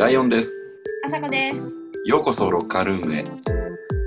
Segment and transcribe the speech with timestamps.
[0.00, 0.66] ライオンです。
[1.04, 1.70] あさこです。
[2.06, 3.22] ようこそロッカールームへ。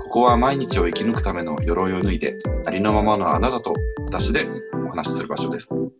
[0.02, 2.34] ここは毎日を生き抜くための鎧を脱いで、
[2.66, 3.72] ありのままのあなたと
[4.06, 5.72] 私でお話しする場所です。
[5.72, 5.92] 明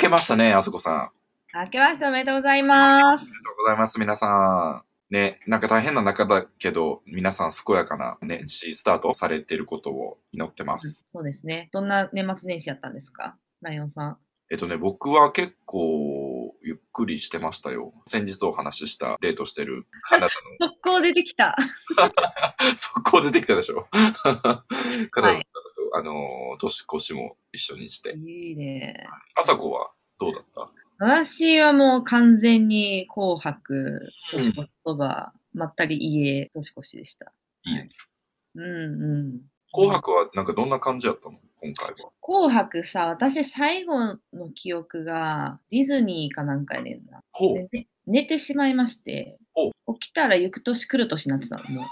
[0.00, 0.94] けましたね、あそこさん。
[0.96, 1.12] あ
[1.62, 3.24] 明けましておめでとうございます。
[3.26, 5.14] りがとうございます、皆さん。
[5.14, 11.06] ね、なんか大変な中だけど、皆さん健やかな年始スタートされていることを祈ってます。
[11.12, 11.68] そうですね。
[11.72, 13.36] どんな年末年始やったんですか？
[13.60, 14.18] ライオンさん。
[14.52, 17.94] えっとね、僕は結構ゆっくりしてましたよ。
[18.06, 21.56] 先日お話ししたデートしてるカナダの 速攻出てきた。
[22.76, 23.88] そこ出てきたでしょ。
[23.90, 25.42] カナダの方と、はい
[25.94, 28.12] あのー、年越しも一緒にして。
[28.14, 29.06] いいね。
[29.36, 30.70] 朝子はどうだった？
[30.98, 33.74] 私はもう完全に紅白、
[34.34, 37.32] うん年越しそば、まったり家、年越しでした。
[37.64, 37.88] いいね。
[38.54, 39.40] うんうん。
[39.72, 41.40] 紅白はなんかどんな感じやったの？
[41.62, 42.10] 今回は。
[42.20, 47.20] 紅白さ、私最後の記憶がディズニーかなんかやねんな。
[47.30, 47.54] ほう。
[47.54, 51.62] でね寝てしまいましてほ、起きたら行く年来る年になってたの。
[51.70, 51.84] もう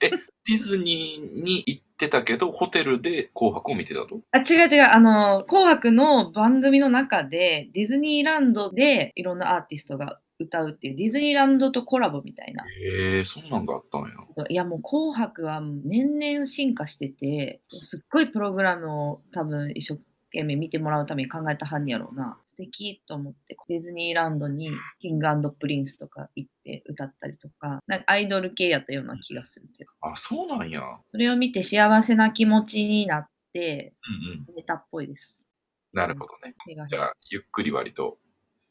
[0.00, 4.22] ディズニーに行ってたけど、ホテルで紅白を見てたと？
[4.30, 4.84] あ、違う違う。
[4.84, 12.64] あの、紅白の番組の中で、ディズニーランドでいろんなアーティストが歌うっていう、ディズニーランドとコラボみたいな。
[12.64, 14.08] へえ、そんなんがあったんや。
[14.48, 20.00] いや、もう紅白は年々進化してて、すっごいプログラムを多分一生
[20.30, 22.38] 懸命見てもらうために考えたはんやろうな。
[22.46, 30.82] 素敵と思って、ディズニーランドにキングプリンスとか行って歌ったりとか、なんかアイドル系やったような気がするけど、あ、そうなんや。
[31.10, 33.94] それを見て幸せな気持ちになって、
[34.26, 34.56] うんうん。
[34.56, 35.44] 寝たっぽいです。
[35.92, 36.54] なるほどね。
[36.88, 38.18] じゃあ、ゆっくり割と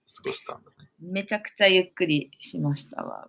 [0.08, 0.90] 過ごしたんだね。
[1.00, 3.28] めちゃくちゃゆっくりしましたわ。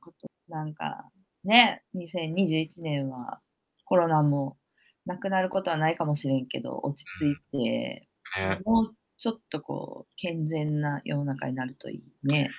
[0.48, 1.04] なんか
[1.44, 3.40] ね、2021年は
[3.84, 4.56] コロナも
[5.06, 12.50] なくなることはないかもしれんけど、落ち着いて、ねもうちょっとこう、健全な世の中になるといいね。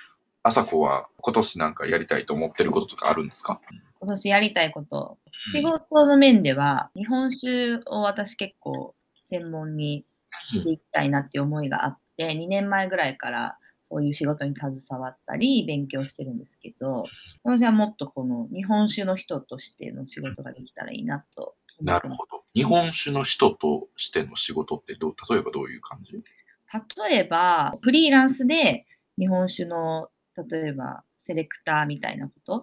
[0.42, 3.60] 朝子は今年なんかやりたいと思ってることとかあるんですか？
[4.00, 5.18] 今年やりたいこと、
[5.52, 8.94] 仕事の面では、日本酒を私結構
[9.26, 10.04] 専門に
[10.52, 13.58] していきたいなっていう思いがあって、2年前ぐらいから
[13.90, 17.06] そういう仕事に携わったり、勉強してるんですけど、
[17.42, 21.56] 私はもっとこの日本酒の人としての仕事ができたらいいなと。
[21.82, 22.44] なるほど。
[22.54, 26.12] 日本酒の人としての仕事ってどう、例えばどういう感じ？
[26.12, 28.86] 例えば、フリーランスで
[29.18, 30.08] 日本酒の、
[30.48, 32.60] 例えばセレクターみたいなこと、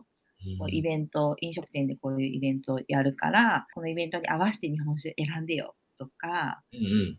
[0.60, 7.18] こうイベント、飲食店でこういうイベントをやるから、このイベントに合わせて日本酒選んでよとか、うんうん。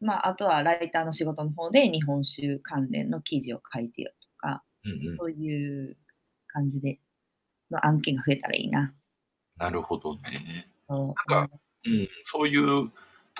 [0.00, 5.96] まあ、あとはライターの仕事の方で日本酒関連の記事を書いてよとか、うんうん、そういう
[6.46, 6.98] 感じで
[7.70, 8.92] の案件が増えたらいいな。
[9.58, 10.68] なるほどね。
[10.88, 11.50] なんか
[11.84, 12.90] うん、そういう、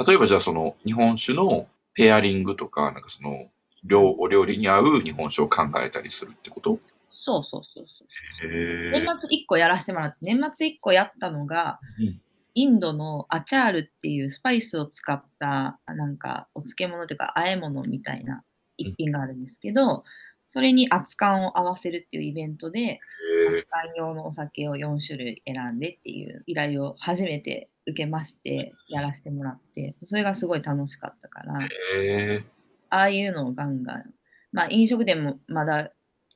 [0.07, 3.51] 例えばじゃあその日本酒のペアリングとか、なんかその、
[3.85, 6.79] 料お料理に合う日本酒を考えたりするってこと？
[7.09, 8.49] そうそうそうそう。
[8.49, 12.21] へ年末1個やらせてもらって、年末1個やったのが、うん
[12.57, 18.43] インドのアチャールっていうスパイスを使ったなんかお漬物というか和え物みたいな
[18.79, 20.05] 一品があるんですけど、
[20.49, 23.01] それに熱燗を合わせるっていうイベントで、へ
[23.51, 32.43] 熱燗用のお酒を4種類選んでっていう依頼を初めて受けまして、やらせてもらって、それがすごい楽しかったから、え。
[32.89, 34.05] ああいうのをガンガン、
[34.53, 35.93] まあ飲食店もまだ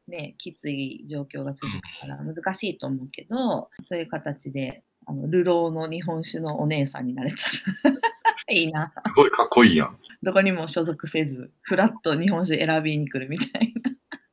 [0.06, 7.37] ね、きつい状況が続くから難しいと思うけど、そういう形で、あの、流浪の日本酒のお姉さんになれた
[7.88, 7.94] ら
[8.54, 8.93] いいな。
[9.06, 9.98] すごいかっこいいやん。
[10.22, 13.91] どこにも所属せず、ふらっと日本酒選びに来るみたいな。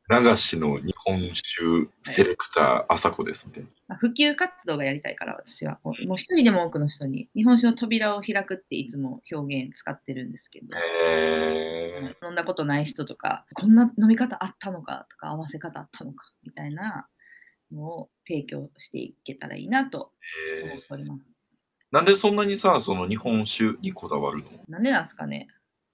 [0.09, 3.69] 流しの日本酒セレクター、朝子ですみたいな。
[3.89, 5.79] まあ普及活動がやりたいから私は。
[5.83, 10.77] もう一人でも多くの人に日本酒の扉を開くっていつも表現使ってるんですけど。
[10.77, 17.07] へ飲んだことない人とか、こんな飲み方あったのかとか、合わせ方あったのかみたいな
[17.71, 20.11] のを提供していけたらいいなと
[20.61, 21.21] え思っております。
[21.91, 24.49] なんでそんなにさ、その日本酒にこだわるの？
[24.67, 25.47] なんでなんですかね。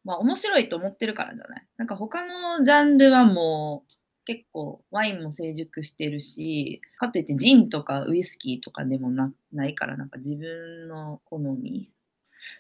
[0.04, 1.66] まあ面白いと思ってるからじゃない？
[1.78, 3.94] なんか他のジャンルはもう
[4.26, 11.90] 結構ワインも成熟してるし、かといってジンとかウイスキーとかでもなないから、なんか自分の好み。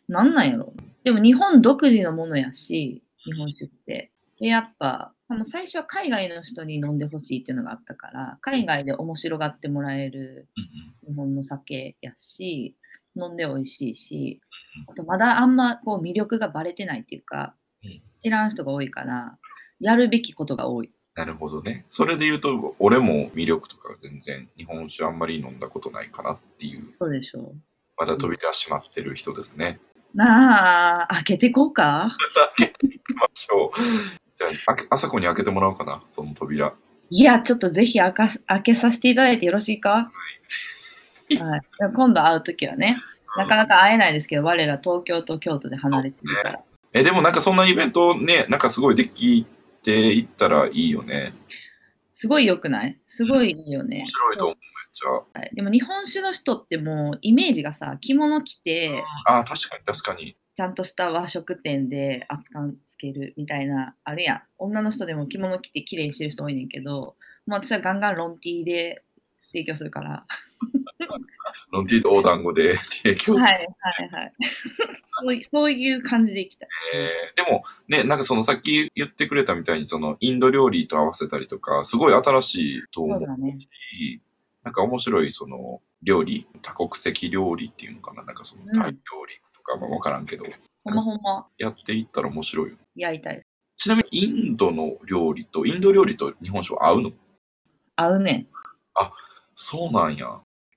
[0.08, 0.74] なんなんやろ
[1.04, 4.12] でも日本独自のものやし、日本酒って。
[4.40, 10.48] で、やっぱ、あの最初は海外の人に飲んでほしいっていうのがあったから、海外で面白がってもらえる
[11.04, 12.76] うん日本の酒やし、
[13.16, 14.42] 飲んで美味しいし、
[14.88, 19.38] あとまだあんまこう魅力がバレてないっていうかうん、知らん人が多いから、
[19.80, 20.92] やるべきことが多い。
[21.16, 21.86] なるほどね。
[21.90, 27.54] それで言うと、俺も魅力とか全然日本酒あんまり飲んだことないかなっていう、そうでしょ
[27.98, 29.80] まだ扉閉まってる人ですね。
[30.16, 30.18] う。
[30.18, 32.16] なあ、開けてこうか？
[32.58, 34.23] 行きましょう。
[34.38, 36.74] じじゃあ、あけ朝子に開けてもらおうかな、その扉。
[37.10, 40.12] いや、ちょっとぜひ開かす開けさせていただいてよろしいか？
[41.40, 41.62] はい。
[41.94, 42.98] 今度会うときはね、
[43.38, 46.60] なかなか会えないですけど、我ら東京と京都で離れてるから。
[46.94, 49.46] え、でもなんかそんなイベントね、なんかすごいでき
[49.84, 51.34] ていったらいいよね。
[52.12, 52.98] すごい良くない？
[53.08, 54.08] すごいいいよね面。
[54.08, 54.64] 白いと思う、めっ
[54.94, 59.40] ちはいでも日本酒の人ってもうイメージがさ、着物着て、ゃ。
[59.40, 60.36] あ、確かに確かに。
[60.56, 64.42] ちゃんとした和食店で熱燗つけるみたいな、あるやん。
[64.60, 67.16] 女の人でも着物着て綺麗にしてる人多いねんけど、
[67.46, 69.04] もう私はガンガンロンティーで
[69.42, 70.26] 提供するから。
[71.72, 73.38] ロンティーとお団子で提供する。
[73.38, 74.34] はいはいはい。
[75.06, 76.70] そういそういう感じでいきたい。
[76.94, 83.58] えーでもね、なんかそのさっき言ってくれたみたいに、そのインド料理と合わせたりとか、すごい新しいとそ思ううだね。
[83.60, 84.22] し、
[84.64, 90.46] なんか面白いその料理、多国籍料理っていうのかな、なんかそのうんタイ料理とか、まあわからんけど、
[90.84, 92.78] ほんまほんまやっていったら面白いよ。
[92.96, 93.42] やりたい。
[93.76, 97.12] ちなみにインドの料理と、インド料理と日本酒は合うの？
[97.96, 98.48] 合うねん。
[99.56, 100.28] そうなんや。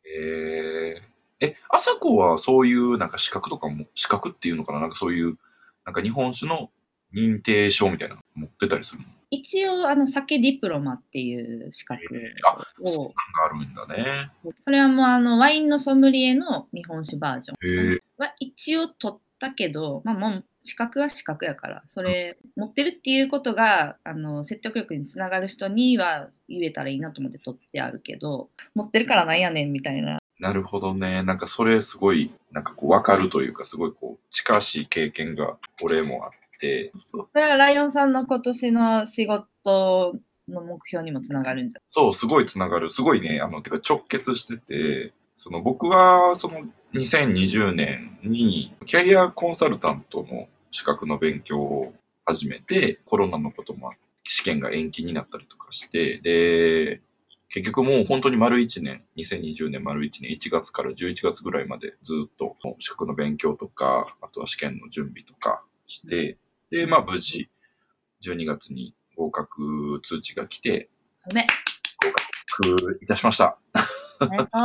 [0.05, 4.81] えー、え、あさこはそういうなんか資格とかも、資格っていうのかな？
[4.81, 5.39] なんかそういう、
[5.85, 6.71] なんか日本酒の
[7.15, 9.09] 認定証みたいなの持ってたりするの？
[9.31, 12.01] 一応、あの、酒ディプロマっていう資格
[12.45, 13.13] あを、
[13.45, 14.31] あるんだね。
[14.65, 18.01] それはもうあの、ワインのソムリエの日本酒バージョン。
[18.19, 30.19] は一応取ったけど、まあもう資格は資格やから、それ持ってるっていうことが、あの、説得力につながる人には言えたらいいなと思って取ってあるけど、持ってるからなんやねんみたいな。
[30.39, 31.23] なるほどね。
[31.23, 40.17] なんかそれすごい、なんかこう分かるというか、すごいこう、近しい経験が俺もあって、それはライオンさんの今年の仕事
[40.49, 41.81] の目標にもつながるんじゃ。
[41.89, 42.91] そう、すごいつながる。
[42.91, 46.63] すごいね、あの、てか直結してて、その僕はその
[46.95, 51.93] 2020年にキャリアコンサルタントの資格の勉強を
[52.25, 57.01] 始めて、コロナのこともあって試験が延期になったりとかして、で、
[57.49, 66.39] 結局もう本当に丸1年、2020年丸1年、1月から11月ぐらいまでずっと資格の勉強とか、あとは試験の準備とかして、
[66.71, 67.49] で、まあ無事、
[68.25, 70.89] 12月に合格通知が来て、
[71.33, 71.47] めん。
[72.65, 73.59] 合格いたしました。
[74.21, 74.61] おめでとう。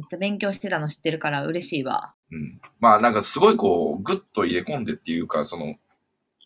[0.00, 2.14] めっちゃ勉強してたの知ってるから嬉しいわ。
[2.32, 2.60] うん。
[2.80, 5.76] まあなんかすごいこう、ぐっと入れ込んでっていうか、その、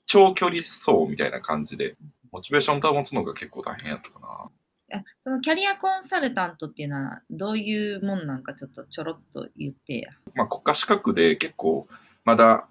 [0.06, 1.96] 長距離走みたいな感じで、
[2.32, 4.50] モチベーション保つのが結構大変やったかな。
[4.92, 10.10] あそのキャリアコンサルタントっていうのはどういうもんなんかちょっとちょろっと言ってや。
[10.34, 11.86] まあ国家資格で結構、
[12.24, 12.66] まだ、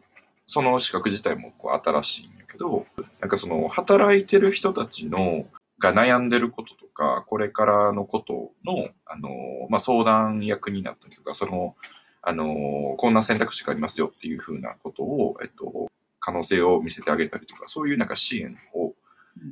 [0.50, 2.88] その資格自体もこう新しいんやけど、
[3.22, 5.46] なんかその、働いてる人たちの、
[5.78, 9.30] が悩んでることとか、これからのことの、あの、
[9.69, 11.75] まあ、相談役になったりとか、その、
[12.24, 15.88] あの、こんな選択肢がありますよっていうふうなことを、えっと、
[16.19, 18.94] 可能性を見せてあげたりとか、そういうなんか支援を、うん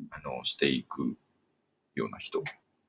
[0.10, 1.16] あの、していく
[1.94, 2.44] ような人。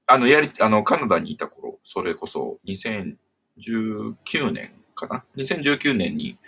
[0.06, 6.38] あの、やり、あの、カナダにいた頃、それこそ2019年かな ?2019 年に、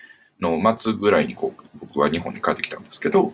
[0.40, 3.32] の末ぐらいにこう、僕は日本に帰ってきたんですけど、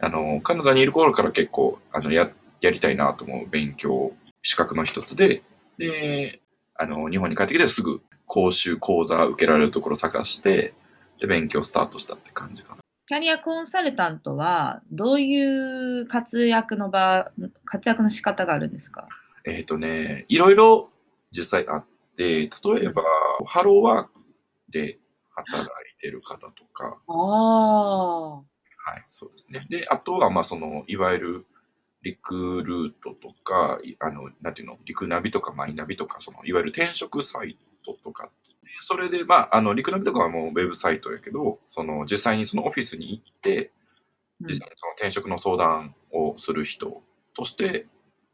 [0.00, 2.30] あの、カナダにいる頃から結構、あの、や、
[2.60, 4.12] やりたいなと思う勉強、
[4.42, 5.42] 資格の一つで、
[5.78, 6.40] で、
[6.76, 10.74] あの、日本に帰ってきてすぐ講習講座受けられるところ探して、
[11.20, 12.80] で、勉強スタートしたって感じかな。
[13.06, 17.30] キャリアコンサルタントはどういう活躍の場、
[17.66, 19.08] 活躍の仕方があるんですか？
[19.44, 20.90] えっ、とね、いろいろ
[21.30, 21.84] 実際あっ
[22.16, 22.48] て、例
[22.86, 23.02] えば、
[23.44, 24.10] ハローワーク
[24.70, 24.98] で
[25.34, 25.68] 働
[26.04, 28.36] いてる方とか、ああ。
[28.36, 28.42] は
[28.98, 29.66] い、そうですね。
[29.70, 31.46] で、あとは、まあ、その、いわゆる、
[32.02, 38.28] リクルートとか、いあの、なんていうの、リクナビとかマイナビとか、その、いわゆる転職サイトとか、
[38.80, 43.72] それで、まあ、あの、リクナビとかはもうウェブサイトやけど、その、実際にそのオフィスに行って、
[44.42, 44.48] うん。
[44.48, 47.02] 実際にその転職の相談をする人
[47.34, 47.86] として、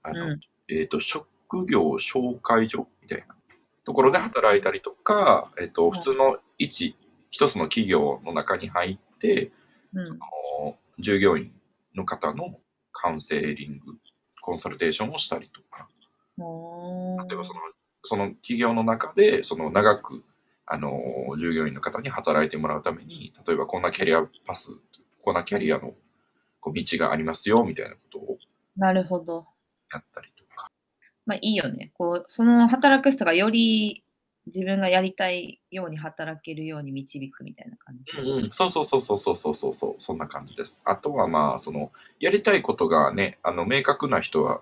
[0.03, 0.41] あの、うん。
[0.69, 1.29] えっ、と、職
[1.67, 3.37] 業紹介所みたいな
[3.85, 6.97] ところで働いたりとか、えっ、と、ん普通の一、
[7.31, 9.53] 一つの企業の中に入って、
[9.95, 10.07] うん。
[10.07, 10.07] あ
[10.65, 11.53] の従業員
[11.95, 12.59] の方の
[12.93, 13.97] カウンセリング、
[14.43, 15.89] コンサルテーションをしたりとか、
[16.39, 17.61] 例えばその、
[18.03, 20.23] その企業の中で、その長く、
[20.67, 21.01] あの、
[21.39, 24.73] 従業員の方に働いてもらうために、例えばこんなキャリアパス、
[25.23, 25.95] こんなキャリアの
[26.61, 28.39] こう道がありますよ、みたいなことを
[28.77, 29.47] なるほど。
[29.93, 30.69] やったりとか。
[31.27, 31.91] まあいいよね。
[31.95, 34.05] こう、その働く人がより
[34.55, 38.13] 自分がやりたいように働けるように導くみたいな感じ？
[38.19, 40.83] うんうん、そうそうそうそうそうそうそうそう、そんな感じです。
[40.85, 44.61] あとはまあ、その、やりたいことがね、あの、明確な人は、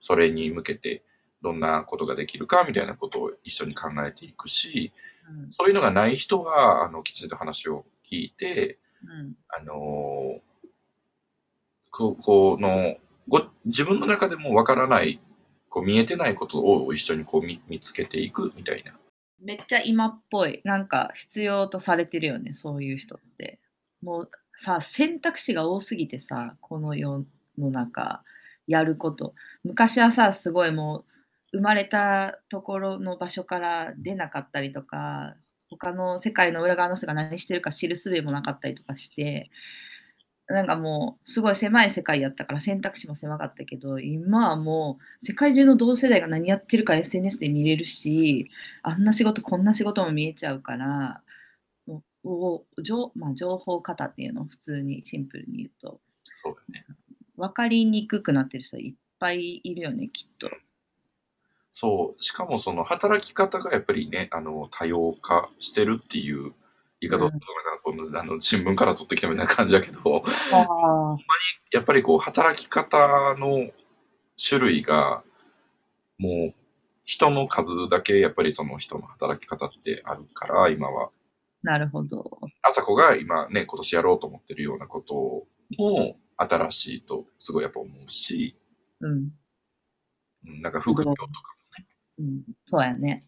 [0.00, 1.02] それに向けて、
[1.42, 4.92] どんなことができるかみたいなことを一緒に考えていくし、
[5.28, 5.52] うん。
[5.52, 9.34] そういうのがない人は、あの、きちんと話を聞いて、うん。
[9.48, 10.40] あのー
[11.92, 15.20] こうこのご自分の中でもわからない
[15.68, 18.92] こう見えてないことを一緒にこう見見つけていくみたいな。
[19.40, 20.60] めっちゃ今っぽい。
[20.64, 23.58] なんか必要とされてるよね、そういう人って。
[24.02, 27.24] もうさ、選択肢が多すぎてさ、この世
[27.58, 28.22] の中、
[28.66, 29.34] やること。
[29.64, 31.04] 昔はさ、すごいも
[31.52, 35.34] う、生まれたところの場所から出なかったりとか、
[35.68, 39.50] 他の世界の裏側の人が何してるか知る術もなかったりとかして、
[40.52, 48.50] なんかもう、すごい狭い世界やったから選択肢も狭かったけど、今はもう、世界中の同世代が何やってるか SNS で見れるし、
[48.82, 51.22] あんな仕事、こんな仕事も見えちゃうから、
[51.86, 52.30] もう
[52.76, 56.00] お情まあ、情報型っていうのを普通にシンプルに言うと、
[56.34, 56.84] そうだね。
[57.36, 60.50] 分かりにくくなってる人いっぱいいるよね、きっと。
[61.72, 62.22] そう。
[62.22, 66.52] しかもその働き方がやっぱりね、あの、多様化してるっていう
[67.00, 71.16] 言い方を、うんそのなんかこうあの新聞から取ってきたみたいな感じだけど、ああ、
[71.72, 72.98] やっぱりこう働き方
[73.38, 73.70] の
[74.36, 75.22] 種類が
[76.18, 76.54] もう
[77.04, 81.10] 人の数だけやっぱりその人の働き方ってあるから今は。
[81.62, 82.38] なるほど。
[82.62, 88.56] 朝子が今ね今年やろうと思ってるようなことも新しいとすごいやっぱ思うし、
[89.00, 89.10] うん。
[90.46, 91.28] うんなんか副業とか
[92.18, 93.24] うん、そうやね。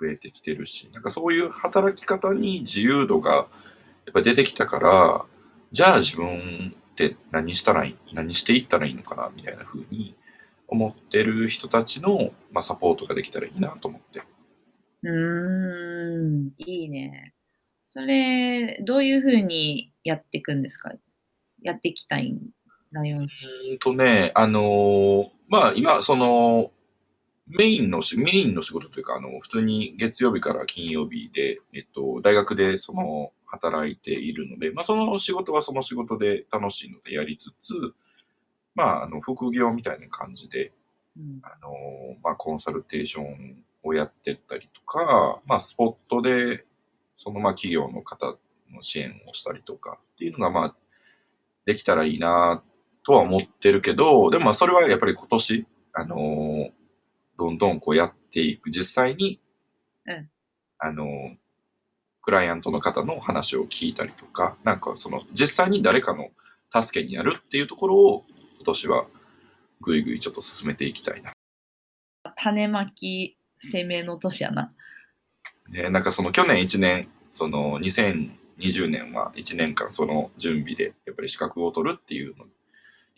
[0.00, 3.46] 増えてきてるしなんかそういう働き方に自由度がやっ
[4.14, 5.24] ぱ出てきたから
[5.72, 10.16] じゃあ自分って何したらいい何していったらいいのかなみたいな風に
[10.68, 14.22] 思ってる人たちの、まあ、サポートができたらいいなと思って。
[15.02, 17.34] うーん、いいね。
[17.86, 20.92] それ、どういうふうにやっていくんですか？
[21.62, 22.38] やっていきたい
[22.92, 23.22] ライオン。
[23.22, 26.70] うーんとね、あのーまあ今、その、
[27.58, 37.72] メインのし、メインの仕事というか、あの、普通に月曜日から金曜日で、えっと、大学でその、働いているので、まあその仕事はその仕事で楽しいのでやりつつ、
[38.74, 40.72] まあ、あの、副業みたいな感じで、
[41.16, 41.40] うん。
[41.42, 46.64] あのーまあコンサルテーションをやってったりとか、まあスポットで、
[47.16, 48.36] そのまあ企業の方
[48.72, 50.76] の支援をしたりとかっていうのがまあ、
[51.66, 52.62] できたらいいな
[53.02, 56.70] とは思ってるけど、でもまあそれはやっぱり今年、あのー
[57.40, 59.40] どんどんこうやっていく、実際に、
[60.06, 60.28] うん
[60.78, 61.36] あのー
[62.22, 66.28] クライアントの方の話を聞いたりとか、なんかその実際に誰かの
[66.70, 68.24] 助けになるっていうところを
[68.56, 69.06] 今年は
[69.80, 71.32] ぐいぐいちょっと進めていきたいな。
[72.36, 73.38] 種まき
[73.72, 74.72] 攻めの年やな。
[75.70, 82.44] ね、なんかその去年1年、その2020年は1年間その準備でやっぱり資格を取るっていうの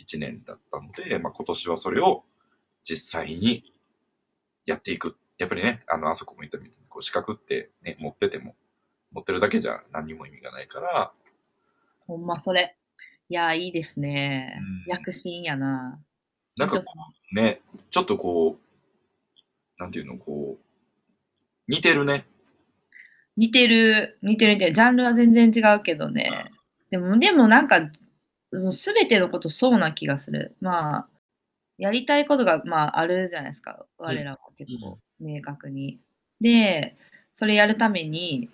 [0.00, 2.24] 1年だったので、まあ、今年はそれを
[2.84, 3.71] 実際に
[4.66, 5.16] やっていく。
[5.38, 8.54] やっぱりね、あの、あそこも言ったみたいに、こう資格ってね、持ってても、
[9.12, 11.12] 持ってるだけじゃ何にも意味がないから、
[12.06, 12.76] ほんまそれ。
[13.28, 14.54] いや、いいですね。
[14.86, 15.98] うん躍進やな。
[16.56, 16.80] なんか
[17.32, 20.64] ね、ちょっとこう、なんていうの、こう、
[21.68, 22.26] 似てるね。
[23.36, 24.74] 似てる、似てる似てる。
[24.74, 26.50] ジャンルは全然違うけどね。
[26.90, 27.90] でも、でもなんか、
[28.70, 30.54] すべてのことそうな気がする。
[30.60, 31.08] まあ、
[31.78, 33.86] やりたいことが、まあ、あるじゃないですか。
[33.98, 36.00] 我らは結構明確に。
[36.40, 36.96] で、
[37.34, 38.50] それやるために、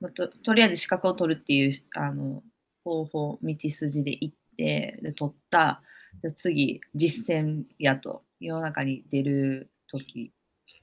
[0.00, 2.42] まあととりあえず資格を取るっていうあの
[2.84, 5.82] 方法、道筋で行って、で取った。
[6.22, 10.32] で次、実践やと、世の中に出る時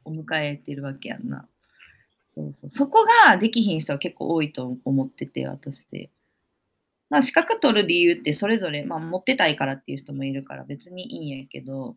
[0.05, 1.47] を迎えてるわけやんな。
[2.33, 2.69] そうそう。
[2.69, 6.09] そこができひん人は結構多いと思ってて、私で。
[7.09, 11.95] まあ、資格取る理由ってそれぞれ、まあ、持ってたいからっていう人もいるから別にいいんやけど、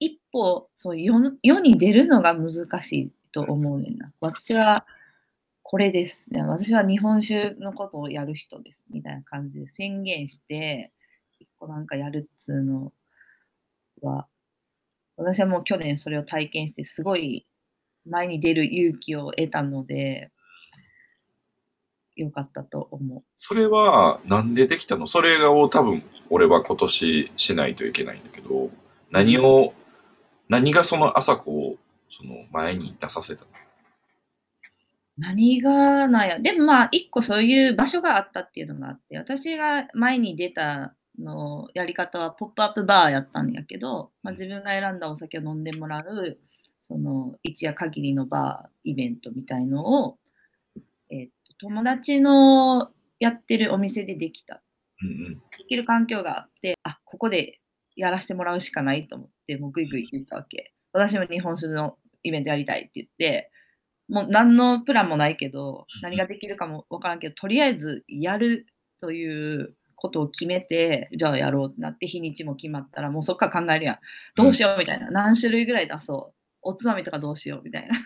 [0.00, 4.12] 一歩、そう世世に出るのが難しいと思うねんな。
[4.20, 4.86] 私は
[5.62, 6.26] これです。
[6.32, 8.86] 私は日本酒のことをやる人です。
[8.90, 10.92] みたいな感じで宣言して、
[11.40, 12.92] 一個なんかやるっつうの
[14.00, 14.26] は、
[15.16, 17.46] 私はもう去年それを体験して、すごい
[18.06, 20.30] 前に出る勇気を得たので、
[22.18, 23.22] よかったと思う。
[23.36, 25.06] それはなんでできたの？
[25.06, 28.70] それを多分俺は今年しないといけないんだけど、
[29.10, 29.72] 何を、
[30.48, 31.76] 何がその朝子を
[32.10, 33.50] その前に出させたの？
[35.16, 36.38] 何がなんや。
[36.38, 46.38] でもまあ、一個そういう場所があったっていうのがあって、私が前に出たのやり方はポップアップバーやったんやけど、まあ、自分が選んだお酒を飲んでもらう、
[46.82, 50.18] その一夜限りのバーイベントみたいのを、
[51.10, 54.62] えっと友達のやってるお店でできた。
[55.02, 55.34] うんうん。
[55.34, 57.60] できる環境があって、あ、ここで
[57.96, 60.72] やらせてもらうしかないと思って、もうぐいぐい言ったわけ。
[60.92, 63.50] 私も日本酒のイベントやりたいって言って、
[64.08, 68.66] もう何のプランもないけど、何ができるかもわからんけど、とりあえずやる
[69.00, 73.98] ということを決めて、じゃあやろうってなって日にちも決まったら、もうそっから考えるやん。
[74.36, 75.10] どうしようみたいな。
[75.10, 76.34] 何種類ぐらい出そう。
[76.62, 77.98] おつまみとかどうしようみたいな。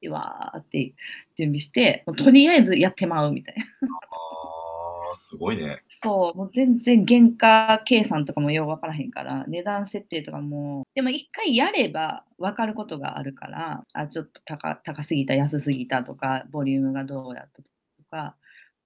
[0.00, 0.94] でわーって
[1.36, 3.64] 準備して、もうとりあえずやってまうみたいな。
[4.10, 5.82] あー、すごいね。
[5.88, 17.70] そう、もう全然原価計算とかもようわからへんから、値段設定とかも、でも一回やれば分かることがあるから、あ、ちょっと高高すぎた、安すぎたとか、ボリュームがどうやったと
[18.10, 18.36] か、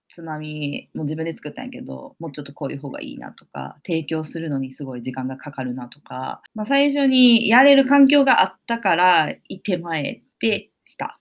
[0.09, 11.19] つまみも自分で作ったんやけど、もうちょっとこういう方がいいなとか、提供するのにすごい時間がかかるなとか、まあ、最初にやれる環境があったから、いてまえってした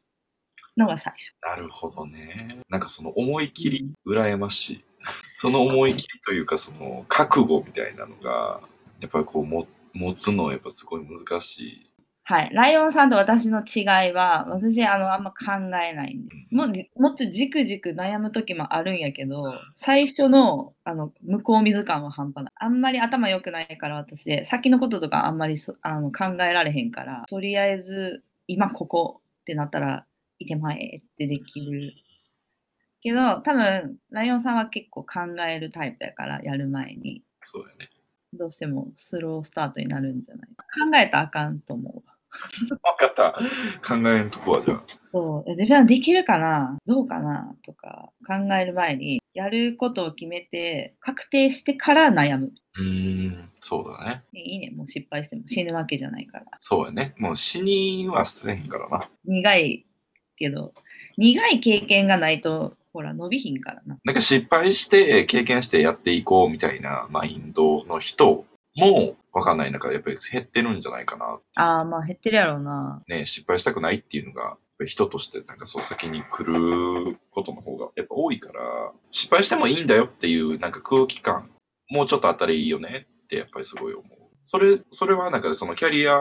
[0.77, 1.33] のが最初。
[1.41, 2.59] なるほどね。
[2.69, 4.85] なんかその思い切り、羨ましい。
[5.33, 8.61] その思い切りというか、その覚悟みたいなのが、
[8.99, 11.91] やっぱりこうも持つのやっぱすごい難しい。
[12.23, 12.49] はい。
[12.53, 15.35] ライオンさんと私の違いは、私、あの、あんま考
[15.83, 19.43] えないんで、もうじ、もっとじくじく悩む時もあるんやけど、
[19.75, 22.53] 最初の、あの、向こう水感は半端ない。
[22.57, 30.05] あんまり頭良くないから、私、先のこととかあんまりそあの考えられへんから、とりあえず、今ここってなったら、
[30.39, 31.93] いてまえってできる。
[33.01, 37.23] けど、多分、ライオンさんは結構考えるタイプやから、やる前に。
[37.43, 37.89] そうだよね。
[38.33, 40.47] どうしてもスロースタートになるんじゃない？
[40.47, 42.15] 考えたらあかんと思うわ。
[42.81, 43.33] わかった。
[43.85, 44.83] 考えんとこはじゃあ。
[45.07, 52.51] そう、え自分はできるかなどうかなとか考える前に、やることを決めて、確定してから悩む。
[52.77, 54.23] うーん、そうだね。
[54.33, 56.45] いいね、もう失敗しても死ぬわけじゃないから。
[56.59, 57.13] そうやね。
[57.17, 59.09] もう死には捨てれへんからな。
[59.25, 59.85] 苦い
[60.37, 60.73] けど、
[61.17, 63.97] 苦い経験がないと、ほら、伸びひんからな。
[64.03, 68.45] なんか失敗して経験してやっていこうみたいなマインドの人
[68.75, 71.39] もわかんない中でやっぱり減ってるんじゃないかな。
[71.55, 73.01] ああ、まあ減ってるやろうな。
[73.07, 78.59] ね、失敗したくないっていうのが、人としてなんかそう先に来ることの方がやっぱ多いから、
[79.11, 81.49] 失敗してもいいんだよっていうなんか空気感、
[81.89, 84.21] もうちょっとあったらいいよねってやっぱりすごい思う。
[84.43, 86.13] それ、それはなんかそのキャリア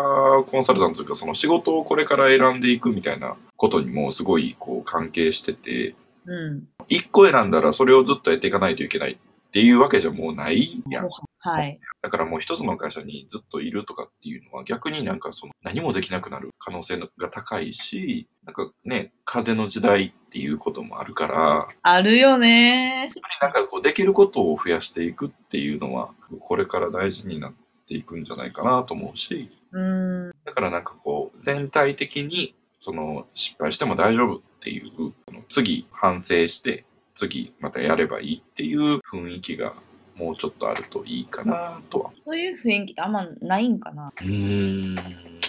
[0.47, 5.97] コンサルタントというかその仕事をこれから選んでいくみたいなことにもすごいこう関係してて、
[6.27, 6.69] うん。
[6.89, 11.09] 一個選んだらそれをずっとやっていかないといけないっていうわけじゃもうないやん。
[11.43, 11.81] はい。
[12.03, 27.53] だからもう一つの会社にずっといるとかっていうのは逆になんかその何もできなくなる可能性が高いし、なんかね、風の時代っていうこともあるから、あるよねなんかこうできることを増やしていくっていうのは、これから大事になっ
[27.89, 30.31] ていくんじゃないかなと思うし、うん。
[30.45, 35.13] だからなんかこう全体的にその失敗しても大丈夫っていう、
[35.49, 39.75] 次反省して次またやればいいっていう雰囲気が
[40.21, 44.95] もうちょっとあるといいかなとはそういう雰囲気ってあんまないんかなうーん、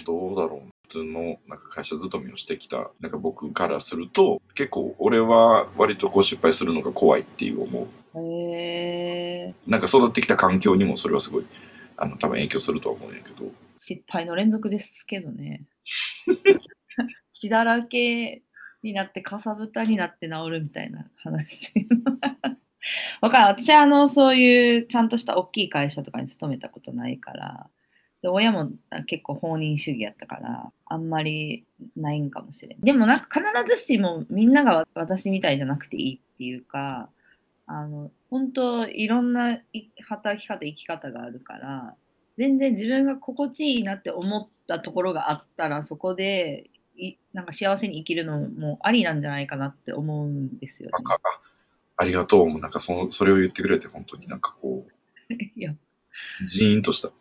[0.06, 0.72] どうだろう。
[0.88, 8.20] 普通のなんか会社勤めをしてきたなんか僕からすると結構俺は割とこう失敗するのが怖いっていう思う。
[8.20, 9.56] へえ。
[9.68, 11.46] なんか育ってきた環境にもそれはすごい
[11.96, 13.50] あの多分影響するとは思うんやけど。
[13.78, 15.64] 失敗の連続ですけどね。
[17.34, 18.44] 血だらけ
[18.84, 21.74] になってかさぶたになって治るみたいな話。
[23.22, 23.46] わかる。
[23.46, 27.70] 私はあのそういうちゃんとした大きい会社とかに勤めたことないから、
[28.22, 28.72] で親も
[29.08, 31.66] 結構放任主義やったから、あんまり
[31.96, 32.80] ないんかもしれん。
[32.80, 37.10] でもなんか必ずしもみんなが私みたいじゃなくていいっていうか、
[37.66, 39.60] あの本当いろんな
[40.02, 41.96] 働き方、生き方があるから、
[42.38, 50.92] 全然自分が心地いいなって思ったところがあったらそこでいなんか幸せに生きるのもありなんじゃないかなって思うんですよ、ね。
[52.02, 52.60] あありがとう。
[52.60, 54.86] なんかそのそれを言ってくれて本当になんかこ
[55.56, 57.12] いやうジーンとした。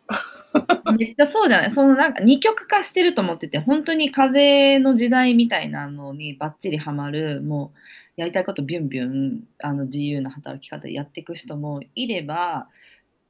[0.97, 7.71] めっちゃそうじゃないそのなんか二極化してると思ってて本当に風の時代みたいなのにバッチリハマるも
[8.17, 12.67] うやりたいことビュンビュンあの自由な働き方でやっていく人もいれば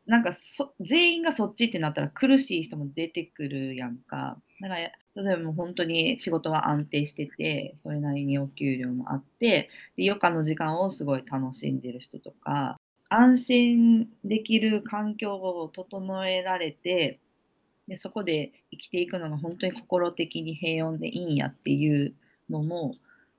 [0.07, 4.37] なんかそ全員がそっちってなったら苦しい人も出てくるやんか。
[4.61, 12.77] だから例えばもう本当に仕事は安定しててそれなりにお給料もあってで余暇の時間をすごい楽しんでる人とか
[13.09, 17.19] 安心できる環境を整えられて
[17.87, 22.13] でそこで生きていくのが本当に心的に平穏でいいんやっていう
[22.49, 22.93] のも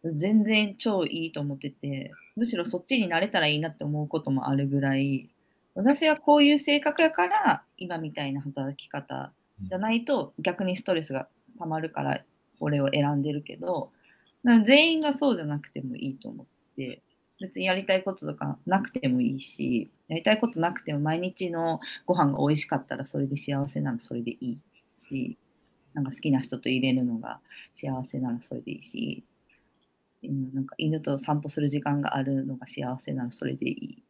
[0.05, 5.31] 全然超いいと思っててむしろそっちになれたらいいなって思うこともあるぐらい
[5.75, 9.33] 私はこういう性格やから今みたいな働き方
[9.67, 12.23] じゃないと逆にストレスがたまるから
[12.59, 13.91] これを選んでるけど
[14.45, 16.47] 全員がそうじゃなくてもいいと思っ
[16.77, 17.03] て
[17.41, 24.59] 別にやりたいこととかなくてもいいしやりたいことなくても毎日のご飯が美味しかったらそれで幸せならそれでいい
[24.99, 25.37] し
[25.95, 27.41] なんか好きな人と入れるのが
[27.75, 29.25] 幸せならそれでいいし、
[30.23, 34.03] なんか犬と散歩する時間があるのが幸せならそれでいい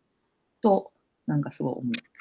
[0.61, 0.93] と
[1.27, 2.12] なんかすごい思う。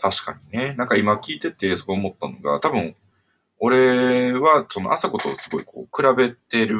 [0.00, 0.74] 確かにね。
[0.74, 2.94] なんか今聞いててすごい思ったのが、多分、
[3.60, 6.76] 俺はその朝子とすごいこう比べてる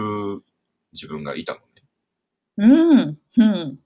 [0.93, 1.65] 自分がいたのね。
[2.59, 3.19] うん。
[3.37, 3.79] うん。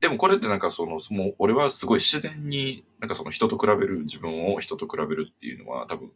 [0.00, 6.10] でもこれってなんかその、その俺はすごい自然に、なんかその人と比べる、自分を人と比べるっていうのは多分、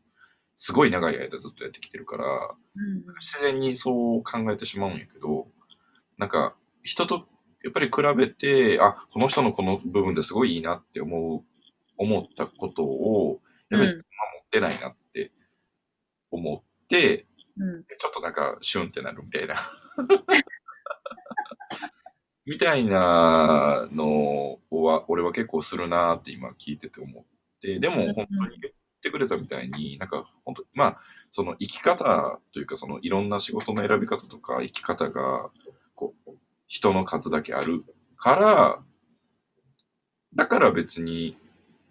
[0.57, 5.47] すごい長い間ずっとやってきてるから、うん自然にそう考えてしまうんやけど、
[6.19, 7.27] なんか人と
[7.65, 11.43] やっぱり比べて、あ、この人のこの部分ですごいいいなって思う、
[11.99, 14.05] 思ったことを、やっぱり自分は
[14.41, 15.33] 持ってないなって
[16.31, 17.27] 思って、
[17.59, 17.85] うん。
[17.85, 19.57] ちょっとなんかシュンってなるみたいな。
[22.47, 27.25] みたいなのは、俺は結構するなって今聞いてて思っ
[27.61, 35.51] て、でも本当に言ってくれたみたいに、なんか本当まあ、その生き方というか、そのいろんな仕事の選び方とか生き方が、
[35.95, 36.31] こう、
[36.69, 37.85] 人の数だけある
[38.17, 38.83] から、
[40.35, 41.37] だから別に、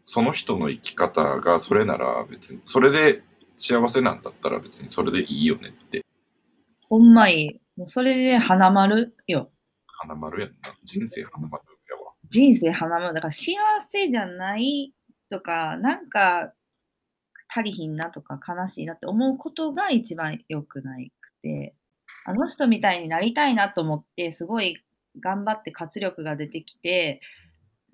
[0.10, 3.24] その人の生き方がそれなら別に、それで
[3.58, 6.06] 幸せなんだったら別にそれでいいよねって、
[6.90, 7.62] ほんまいい。
[7.76, 9.52] もうそれで花丸よ。
[9.86, 10.56] 花丸やんな。
[10.86, 12.14] 人生花丸やわ。
[12.30, 13.14] 人生花丸。
[13.14, 13.52] だから幸
[13.90, 14.94] せじゃない
[15.30, 16.54] とか、なんか
[17.50, 21.76] 足りひんなとか悲しいなって思うことが一番良くないくて、
[22.26, 24.82] あの人みたいになりたいなと思って、すごい
[25.20, 27.20] 頑張って活力が出てきて、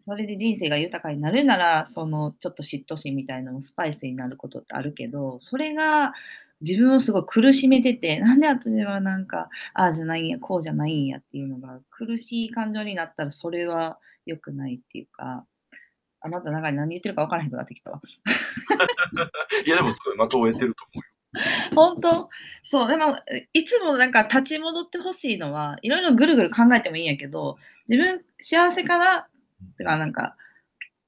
[0.05, 6.13] それで人生が豊かになるなら、そのちょっと嫉妬心みたいなのもスパイスになることってあるけど、それが
[6.59, 15.45] 自分をすごい苦しめてて、なんで私はなんか、ああじゃないんや、こうじゃないんやっていうのが苦しい感情になったら、それは良くないっていうか、
[16.19, 18.01] あまたなんか何言ってるか分からへんくなってきたわ。
[19.65, 21.13] いや、でもすごい的を得てると思うよ。
[21.75, 22.29] 本当？
[22.63, 23.17] そう、でも、
[23.53, 29.27] いつもなんか立ち戻ってほしいのは、いろいろぐるぐる考えてもいいんやけど、自分幸せかな
[29.77, 30.35] てか、なんか、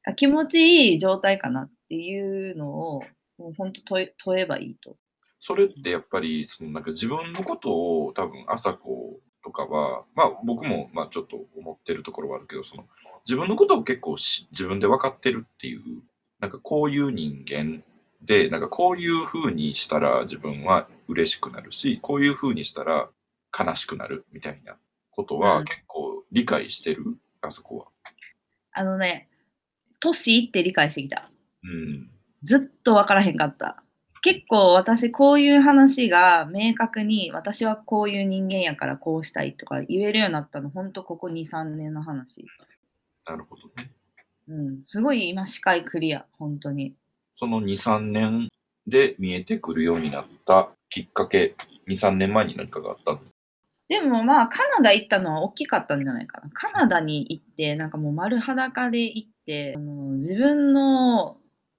[0.05, 3.03] あ気持ちいい状態かなっていうのを、
[3.37, 4.97] もう本当問え問えばいいと。
[5.39, 12.85] それってやっぱり、そのなんか自分のことを多分、朝子とかは、まあ僕もまあちょっと思ってるところはあるけど、その
[13.25, 15.81] 自分のことを結構し自分で分かってるっていう、
[16.39, 17.83] なんかこういう人間
[18.21, 23.09] で、なんかこういう風にしたら自分は嬉しくなるし、こういう風にしたら
[23.57, 24.77] 悲しくなるみたいな
[25.11, 27.85] ことはうん結構理解してる、あそこは。
[28.77, 29.29] あのね、
[30.01, 31.31] 年いって理解してきた。
[31.63, 32.09] うん。
[32.43, 33.81] ずっと分からへんかった。
[34.21, 42.45] 結構私こういう話が明確に私はこういう人間やからこうしたいとか言えるようになったの本当ここ2、3年の話。
[43.25, 43.91] なるほどね。
[44.49, 44.83] うん。
[44.87, 46.95] すごい今視界クリア、本当に。
[47.33, 48.49] その2、3年
[48.87, 51.55] で見えてくるようになったきっかけ、
[51.87, 53.19] 2、3年前に何かがあったの？
[53.87, 56.49] でもまあカナダ行ったのは大きかったんじゃないかな。
[56.51, 61.37] カナダに行ってなんかもう丸裸で行ってあの自分の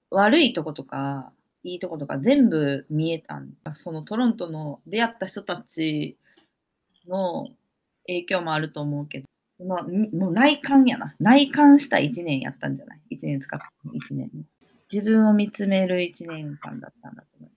[0.09, 1.31] 悪いとことか
[1.63, 6.17] いいとことか全部見えたんそのトロントの出会った人たち
[7.07, 7.49] の
[8.05, 9.27] 影響もあると思うけど、
[9.65, 11.13] まあ、もう内観やな。
[11.19, 14.31] 内観した1年やったんじゃない ?1 年使った1年。
[14.91, 17.56] 自分を見つめる1年間だったんだと思います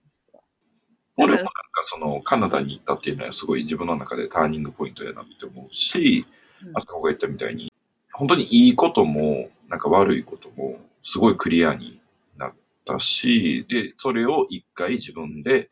[1.23, 1.51] 俺もなんか
[1.83, 6.41] そのカナダに行ったっていうのはすごい自分の中でターニングポイントやなって思うし、うん
[6.75, 7.71] あそこが言ったみたいに、
[8.13, 11.99] 本当にいいことも、なんか悪いことも、すごいクリアに
[12.37, 12.53] なっ
[12.85, 15.69] たし、で、それを一回自分で、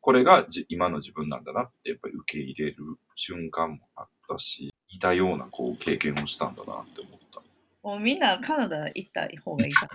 [0.00, 2.76] これがじ今の自分なんだなってやっぱり受け入れる
[3.14, 7.40] 瞬間もあったし、似たようなこう経験をしたんだなって思った。
[7.84, 9.88] もうみんなカナダ行った方がいいか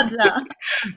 [0.00, 0.08] な。
[0.08, 0.44] じゃあ、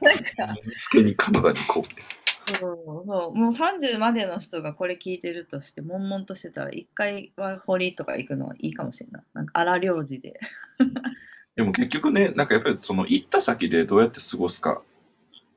[0.01, 2.28] なんか、見つけにカナダに行こう。
[2.57, 9.23] そうそう、もう30までの人がこれ聞いてるとして、悶々としてたら、一回は堀とか行くのはいいかもしれない。
[9.33, 10.39] なんか荒領事で。
[11.55, 14.81] でも結局ね、なんかやっぱりその行った先でどうやって過ごすか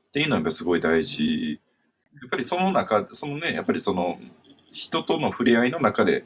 [0.07, 1.61] っていうのはやっぱりすごい大事。
[2.21, 4.19] やっぱりその中、そのね、やっぱりその
[4.71, 6.25] 人との触れ合いの中で、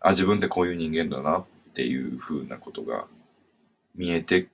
[0.00, 1.44] あ、自分ってこういう人間だなっ
[1.74, 3.06] ていうふうなことが
[3.94, 4.48] 見えて、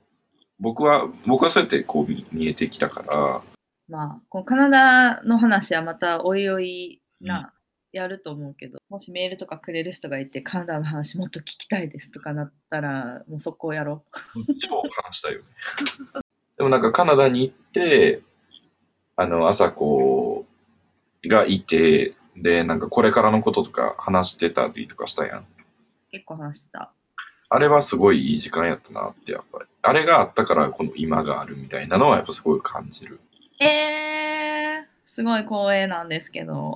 [0.60, 3.42] 僕は、僕はそうやってこう見えてきたから、
[3.88, 7.52] まあ、このカナダの話はまたおいおいな、
[7.92, 14.04] やると思うけど、もしメールとかくれる人がいて、カナダの話もっと聞きたいですとかなったら、もう速攻やろ
[14.60, 15.46] 超話したいよね。
[16.58, 18.22] でもなんかカナダに行って、
[19.16, 20.46] あの、朝子
[21.26, 25.38] がいて、で、なんかこれからのこととか話してたりとかしたやん。
[25.40, 25.44] う。
[26.10, 26.92] 結構話してた。
[27.50, 29.64] あれはすごいいい時間やったなって、やっぱり。
[29.80, 33.20] あれがあったからこの今があるみたいなのはやっぱすごい感じる。
[33.60, 36.74] えー、すごい光栄なんですけど。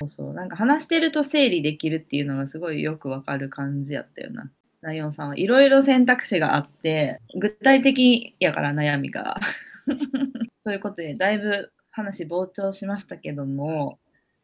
[0.00, 0.34] そうそう。
[0.34, 4.50] なんか話してると整理できるっていうのがすごいよくわかる感じやったよな。
[4.80, 9.40] ライオンさんはいろいろ選択肢があって、具体的やから悩みが。
[10.64, 13.98] ということで、だいぶ話膨張しましたけども、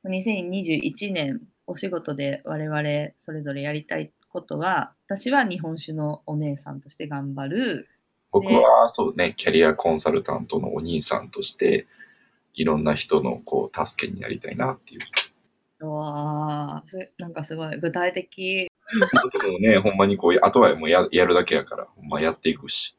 [0.04, 2.82] 2021年お仕事で我々
[3.20, 7.88] それぞれやりたいことは、私は日本酒のお姉さんとして頑張る。
[8.32, 11.86] 僕はそうね、キャリアコンサルタントのお兄さんとして、
[12.54, 15.00] いろんな人のこう助けになりたいなっていう。
[15.86, 18.70] うわーそれなんかすごい具体的。
[19.42, 22.96] でもね、ほんまにこう、あとはもうややるだけやから、ほんまやっていくし、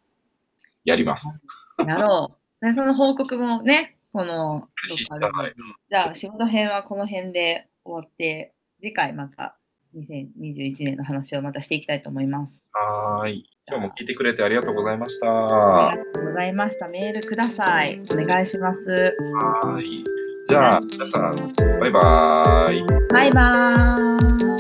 [0.84, 1.44] やります。
[1.86, 2.66] やろう。
[2.66, 4.68] でその報告もね、この
[5.90, 9.58] じゃあ仕事編はこの辺で終わって、次回また
[9.96, 12.70] 2021年の話をまたしていきたいと思います。
[12.74, 13.46] はーい。
[13.68, 15.28] 今日も聞いてくれてありがとうございました。
[15.28, 15.46] あ
[15.88, 16.88] はりがとうございました。
[16.88, 18.02] メールください。
[18.12, 18.82] お願いします。
[19.66, 20.04] ーい。
[20.48, 22.86] じゃあ、皆さん、バイバーイ。
[23.10, 24.51] バイバーイ。